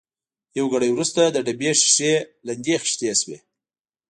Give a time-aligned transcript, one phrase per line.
[0.57, 2.13] یو ګړی وروسته د ډبې شېشې
[2.47, 3.37] لندې خېشتې شوې.